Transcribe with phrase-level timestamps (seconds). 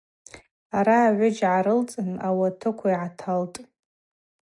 [0.77, 3.57] Араъа гӏвыджь гӏарылцӏын ауатыкв йгӏаталтӏ.